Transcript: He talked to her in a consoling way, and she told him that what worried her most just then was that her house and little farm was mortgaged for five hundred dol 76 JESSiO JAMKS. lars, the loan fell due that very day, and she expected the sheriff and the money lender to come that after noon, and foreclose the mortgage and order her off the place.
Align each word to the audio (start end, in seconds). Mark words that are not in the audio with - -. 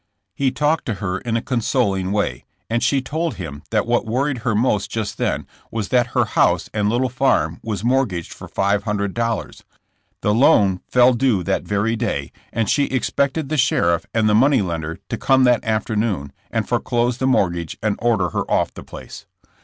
He 0.33 0.49
talked 0.49 0.87
to 0.87 0.95
her 0.95 1.19
in 1.19 1.37
a 1.37 1.43
consoling 1.43 2.11
way, 2.11 2.43
and 2.71 2.81
she 2.81 3.03
told 3.03 3.35
him 3.35 3.61
that 3.69 3.85
what 3.85 4.03
worried 4.07 4.39
her 4.39 4.55
most 4.55 4.89
just 4.89 5.19
then 5.19 5.45
was 5.69 5.89
that 5.89 6.07
her 6.17 6.25
house 6.25 6.71
and 6.73 6.89
little 6.89 7.07
farm 7.07 7.59
was 7.61 7.83
mortgaged 7.83 8.33
for 8.33 8.47
five 8.47 8.81
hundred 8.85 9.13
dol 9.13 9.41
76 9.43 9.59
JESSiO 9.59 9.61
JAMKS. 9.61 9.71
lars, 9.71 10.21
the 10.21 10.33
loan 10.33 10.81
fell 10.87 11.13
due 11.13 11.43
that 11.43 11.65
very 11.67 11.95
day, 11.95 12.31
and 12.51 12.67
she 12.67 12.85
expected 12.85 13.49
the 13.49 13.57
sheriff 13.57 14.07
and 14.11 14.27
the 14.27 14.33
money 14.33 14.63
lender 14.63 14.97
to 15.07 15.17
come 15.19 15.43
that 15.43 15.63
after 15.63 15.95
noon, 15.95 16.33
and 16.49 16.67
foreclose 16.67 17.19
the 17.19 17.27
mortgage 17.27 17.77
and 17.83 17.95
order 18.01 18.29
her 18.29 18.49
off 18.49 18.73
the 18.73 18.83
place. 18.83 19.27